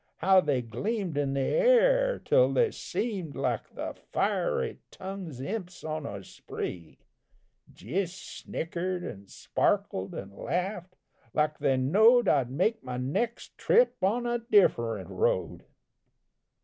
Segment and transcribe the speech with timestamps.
[0.17, 6.07] how they gleamed in the air, till they seemed Like the fiery tongued imps on
[6.07, 6.97] a spree
[7.71, 10.95] Jest snickered an' sparkled an' laughed
[11.35, 15.65] like they knowed I'd make my next trip on a different road.